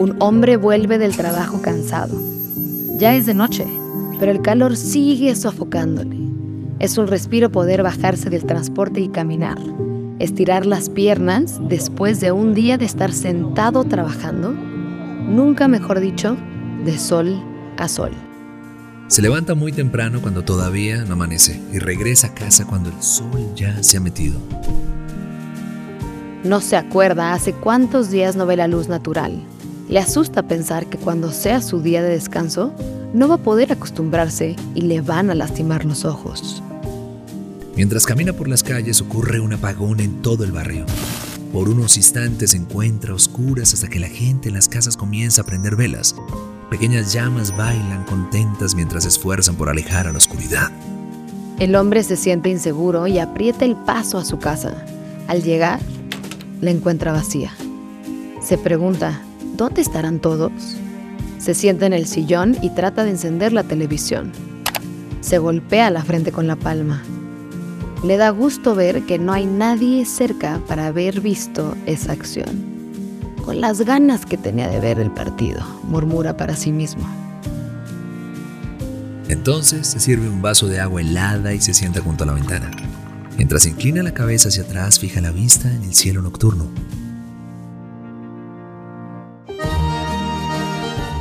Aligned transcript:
Un 0.00 0.16
hombre 0.18 0.56
vuelve 0.56 0.96
del 0.96 1.14
trabajo 1.14 1.60
cansado. 1.60 2.18
Ya 2.96 3.14
es 3.14 3.26
de 3.26 3.34
noche, 3.34 3.66
pero 4.18 4.32
el 4.32 4.40
calor 4.40 4.74
sigue 4.74 5.36
sofocándole. 5.36 6.16
Es 6.78 6.96
un 6.96 7.06
respiro 7.06 7.52
poder 7.52 7.82
bajarse 7.82 8.30
del 8.30 8.46
transporte 8.46 9.02
y 9.02 9.10
caminar, 9.10 9.58
estirar 10.18 10.64
las 10.64 10.88
piernas 10.88 11.60
después 11.68 12.18
de 12.18 12.32
un 12.32 12.54
día 12.54 12.78
de 12.78 12.86
estar 12.86 13.12
sentado 13.12 13.84
trabajando, 13.84 14.52
nunca 14.52 15.68
mejor 15.68 16.00
dicho, 16.00 16.34
de 16.82 16.96
sol 16.96 17.38
a 17.76 17.86
sol. 17.86 18.12
Se 19.08 19.20
levanta 19.20 19.54
muy 19.54 19.70
temprano 19.70 20.22
cuando 20.22 20.44
todavía 20.44 21.04
no 21.04 21.12
amanece 21.12 21.60
y 21.74 21.78
regresa 21.78 22.28
a 22.28 22.34
casa 22.34 22.66
cuando 22.66 22.88
el 22.88 23.02
sol 23.02 23.52
ya 23.54 23.82
se 23.82 23.98
ha 23.98 24.00
metido. 24.00 24.40
No 26.42 26.62
se 26.62 26.78
acuerda 26.78 27.34
hace 27.34 27.52
cuántos 27.52 28.10
días 28.10 28.34
no 28.34 28.46
ve 28.46 28.56
la 28.56 28.66
luz 28.66 28.88
natural, 28.88 29.44
le 29.90 29.98
asusta 29.98 30.44
pensar 30.44 30.86
que 30.86 30.98
cuando 30.98 31.32
sea 31.32 31.60
su 31.60 31.82
día 31.82 32.00
de 32.00 32.10
descanso, 32.10 32.72
no 33.12 33.26
va 33.26 33.34
a 33.34 33.38
poder 33.38 33.72
acostumbrarse 33.72 34.54
y 34.76 34.82
le 34.82 35.00
van 35.00 35.30
a 35.30 35.34
lastimar 35.34 35.84
los 35.84 36.04
ojos. 36.04 36.62
Mientras 37.74 38.06
camina 38.06 38.32
por 38.32 38.46
las 38.46 38.62
calles 38.62 39.00
ocurre 39.00 39.40
un 39.40 39.52
apagón 39.52 39.98
en 39.98 40.22
todo 40.22 40.44
el 40.44 40.52
barrio. 40.52 40.86
Por 41.52 41.68
unos 41.68 41.96
instantes 41.96 42.52
se 42.52 42.58
encuentra 42.58 43.10
a 43.10 43.16
oscuras 43.16 43.74
hasta 43.74 43.88
que 43.88 43.98
la 43.98 44.06
gente 44.06 44.48
en 44.48 44.54
las 44.54 44.68
casas 44.68 44.96
comienza 44.96 45.42
a 45.42 45.44
prender 45.44 45.74
velas. 45.74 46.14
Pequeñas 46.70 47.12
llamas 47.12 47.56
bailan 47.56 48.04
contentas 48.04 48.76
mientras 48.76 49.02
se 49.02 49.08
esfuerzan 49.08 49.56
por 49.56 49.68
alejar 49.68 50.06
a 50.06 50.12
la 50.12 50.18
oscuridad. 50.18 50.70
El 51.58 51.74
hombre 51.74 52.04
se 52.04 52.16
siente 52.16 52.48
inseguro 52.48 53.08
y 53.08 53.18
aprieta 53.18 53.64
el 53.64 53.74
paso 53.74 54.18
a 54.18 54.24
su 54.24 54.38
casa. 54.38 54.84
Al 55.26 55.42
llegar, 55.42 55.80
la 56.60 56.70
encuentra 56.70 57.10
vacía. 57.10 57.52
Se 58.40 58.56
pregunta, 58.56 59.20
¿Dónde 59.60 59.82
estarán 59.82 60.20
todos? 60.20 60.52
Se 61.38 61.52
sienta 61.52 61.84
en 61.84 61.92
el 61.92 62.06
sillón 62.06 62.56
y 62.62 62.70
trata 62.70 63.04
de 63.04 63.10
encender 63.10 63.52
la 63.52 63.62
televisión. 63.62 64.32
Se 65.20 65.36
golpea 65.36 65.90
la 65.90 66.02
frente 66.02 66.32
con 66.32 66.46
la 66.46 66.56
palma. 66.56 67.02
Le 68.02 68.16
da 68.16 68.30
gusto 68.30 68.74
ver 68.74 69.02
que 69.02 69.18
no 69.18 69.34
hay 69.34 69.44
nadie 69.44 70.06
cerca 70.06 70.62
para 70.66 70.86
haber 70.86 71.20
visto 71.20 71.76
esa 71.84 72.12
acción. 72.12 72.48
Con 73.44 73.60
las 73.60 73.82
ganas 73.82 74.24
que 74.24 74.38
tenía 74.38 74.66
de 74.66 74.80
ver 74.80 74.98
el 74.98 75.10
partido, 75.10 75.60
murmura 75.82 76.38
para 76.38 76.56
sí 76.56 76.72
mismo. 76.72 77.06
Entonces 79.28 79.88
se 79.88 80.00
sirve 80.00 80.26
un 80.26 80.40
vaso 80.40 80.68
de 80.68 80.80
agua 80.80 81.02
helada 81.02 81.52
y 81.52 81.60
se 81.60 81.74
sienta 81.74 82.00
junto 82.00 82.24
a 82.24 82.28
la 82.28 82.32
ventana. 82.32 82.70
Mientras 83.36 83.66
inclina 83.66 84.02
la 84.02 84.14
cabeza 84.14 84.48
hacia 84.48 84.62
atrás, 84.62 84.98
fija 84.98 85.20
la 85.20 85.32
vista 85.32 85.70
en 85.70 85.82
el 85.82 85.94
cielo 85.94 86.22
nocturno. 86.22 86.64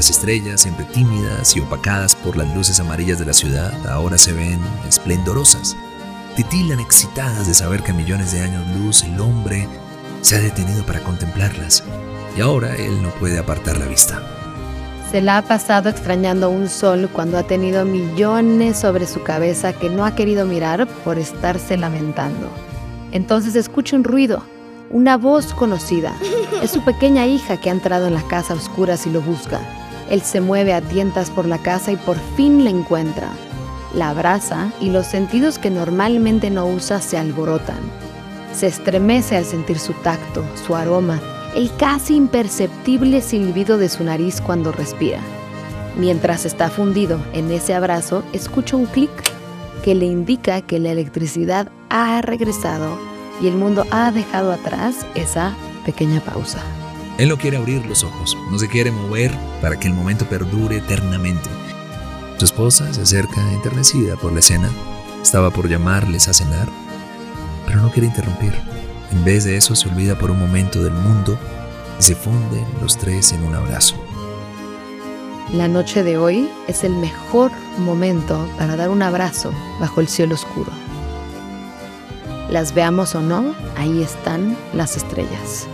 Las 0.00 0.08
estrellas, 0.08 0.62
siempre 0.62 0.86
tímidas 0.86 1.54
y 1.54 1.60
opacadas 1.60 2.16
por 2.16 2.34
las 2.34 2.56
luces 2.56 2.80
amarillas 2.80 3.18
de 3.18 3.26
la 3.26 3.34
ciudad, 3.34 3.70
ahora 3.86 4.16
se 4.16 4.32
ven 4.32 4.58
esplendorosas. 4.88 5.76
Titilan 6.36 6.80
excitadas 6.80 7.46
de 7.46 7.52
saber 7.52 7.82
que 7.82 7.90
a 7.90 7.94
millones 7.94 8.32
de 8.32 8.40
años 8.40 8.66
luz 8.78 9.04
el 9.04 9.20
hombre 9.20 9.68
se 10.22 10.36
ha 10.36 10.38
detenido 10.38 10.86
para 10.86 11.00
contemplarlas 11.00 11.84
y 12.34 12.40
ahora 12.40 12.74
él 12.76 13.02
no 13.02 13.10
puede 13.10 13.38
apartar 13.38 13.76
la 13.76 13.84
vista. 13.84 14.22
Se 15.10 15.20
la 15.20 15.36
ha 15.36 15.42
pasado 15.42 15.90
extrañando 15.90 16.48
un 16.48 16.70
sol 16.70 17.10
cuando 17.12 17.36
ha 17.36 17.42
tenido 17.42 17.84
millones 17.84 18.78
sobre 18.78 19.06
su 19.06 19.22
cabeza 19.22 19.74
que 19.74 19.90
no 19.90 20.06
ha 20.06 20.14
querido 20.14 20.46
mirar 20.46 20.88
por 21.04 21.18
estarse 21.18 21.76
lamentando. 21.76 22.48
Entonces 23.12 23.54
escucha 23.54 23.96
un 23.96 24.04
ruido, 24.04 24.44
una 24.88 25.18
voz 25.18 25.52
conocida. 25.52 26.14
Es 26.62 26.70
su 26.70 26.82
pequeña 26.86 27.26
hija 27.26 27.60
que 27.60 27.68
ha 27.68 27.74
entrado 27.74 28.06
en 28.06 28.14
la 28.14 28.26
casa 28.28 28.54
oscura 28.54 28.96
y 29.04 29.10
lo 29.10 29.20
busca. 29.20 29.60
Él 30.10 30.22
se 30.22 30.40
mueve 30.40 30.74
a 30.74 30.80
tientas 30.80 31.30
por 31.30 31.46
la 31.46 31.58
casa 31.58 31.92
y 31.92 31.96
por 31.96 32.16
fin 32.36 32.64
la 32.64 32.70
encuentra. 32.70 33.30
La 33.94 34.10
abraza 34.10 34.70
y 34.80 34.90
los 34.90 35.06
sentidos 35.06 35.58
que 35.58 35.70
normalmente 35.70 36.50
no 36.50 36.66
usa 36.66 37.00
se 37.00 37.16
alborotan. 37.16 37.80
Se 38.52 38.66
estremece 38.66 39.36
al 39.36 39.44
sentir 39.44 39.78
su 39.78 39.92
tacto, 39.94 40.44
su 40.66 40.74
aroma, 40.74 41.20
el 41.54 41.74
casi 41.76 42.16
imperceptible 42.16 43.22
silbido 43.22 43.78
de 43.78 43.88
su 43.88 44.04
nariz 44.04 44.40
cuando 44.40 44.72
respira. 44.72 45.20
Mientras 45.96 46.44
está 46.44 46.70
fundido 46.70 47.20
en 47.32 47.50
ese 47.50 47.74
abrazo, 47.74 48.22
escucha 48.32 48.76
un 48.76 48.86
clic 48.86 49.10
que 49.82 49.94
le 49.94 50.06
indica 50.06 50.60
que 50.60 50.78
la 50.78 50.90
electricidad 50.90 51.68
ha 51.88 52.20
regresado 52.20 52.98
y 53.40 53.48
el 53.48 53.54
mundo 53.54 53.86
ha 53.90 54.10
dejado 54.12 54.52
atrás 54.52 55.06
esa 55.14 55.54
pequeña 55.84 56.20
pausa. 56.20 56.60
Él 57.20 57.28
no 57.28 57.36
quiere 57.36 57.58
abrir 57.58 57.84
los 57.84 58.02
ojos, 58.02 58.34
no 58.50 58.58
se 58.58 58.66
quiere 58.66 58.90
mover 58.90 59.30
para 59.60 59.78
que 59.78 59.86
el 59.86 59.92
momento 59.92 60.24
perdure 60.24 60.78
eternamente. 60.78 61.50
Su 62.38 62.46
esposa 62.46 62.94
se 62.94 63.02
acerca 63.02 63.52
enternecida 63.52 64.16
por 64.16 64.32
la 64.32 64.38
escena. 64.38 64.70
Estaba 65.20 65.50
por 65.50 65.68
llamarles 65.68 66.28
a 66.28 66.32
cenar, 66.32 66.66
pero 67.66 67.82
no 67.82 67.92
quiere 67.92 68.06
interrumpir. 68.06 68.54
En 69.12 69.22
vez 69.22 69.44
de 69.44 69.58
eso 69.58 69.76
se 69.76 69.90
olvida 69.90 70.18
por 70.18 70.30
un 70.30 70.38
momento 70.38 70.82
del 70.82 70.94
mundo 70.94 71.38
y 71.98 72.02
se 72.02 72.14
funden 72.14 72.64
los 72.80 72.96
tres 72.96 73.32
en 73.32 73.44
un 73.44 73.54
abrazo. 73.54 73.96
La 75.52 75.68
noche 75.68 76.02
de 76.02 76.16
hoy 76.16 76.48
es 76.68 76.84
el 76.84 76.94
mejor 76.94 77.52
momento 77.76 78.48
para 78.56 78.76
dar 78.76 78.88
un 78.88 79.02
abrazo 79.02 79.52
bajo 79.78 80.00
el 80.00 80.08
cielo 80.08 80.36
oscuro. 80.36 80.72
Las 82.48 82.72
veamos 82.72 83.14
o 83.14 83.20
no, 83.20 83.54
ahí 83.76 84.02
están 84.02 84.56
las 84.72 84.96
estrellas. 84.96 85.68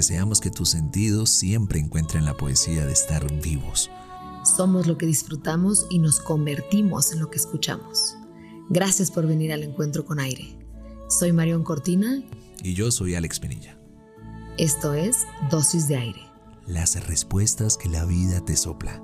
Deseamos 0.00 0.40
que 0.40 0.50
tus 0.50 0.70
sentidos 0.70 1.30
siempre 1.30 1.80
encuentren 1.80 2.24
la 2.24 2.34
poesía 2.34 2.86
de 2.86 2.92
estar 2.92 3.30
vivos. 3.42 3.90
Somos 4.44 4.86
lo 4.86 4.96
que 4.96 5.06
disfrutamos 5.06 5.86
y 5.90 5.98
nos 5.98 6.20
convertimos 6.20 7.12
en 7.12 7.20
lo 7.20 7.30
que 7.30 7.38
escuchamos. 7.38 8.16
Gracias 8.68 9.10
por 9.10 9.26
venir 9.26 9.52
al 9.52 9.62
encuentro 9.62 10.04
con 10.04 10.20
aire. 10.20 10.56
Soy 11.08 11.32
Marión 11.32 11.64
Cortina. 11.64 12.22
Y 12.62 12.74
yo 12.74 12.90
soy 12.92 13.14
Alex 13.14 13.40
Penilla. 13.40 13.79
Esto 14.58 14.94
es 14.94 15.26
Dosis 15.50 15.88
de 15.88 15.96
Aire. 15.96 16.20
Las 16.66 17.06
respuestas 17.06 17.76
que 17.76 17.88
la 17.88 18.04
vida 18.04 18.44
te 18.44 18.56
sopla. 18.56 19.00